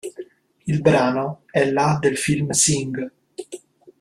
Il 0.65 0.81
brano 0.81 1.43
è 1.51 1.69
la 1.69 1.99
del 2.01 2.17
film 2.17 2.49
"Sing". 2.49 3.11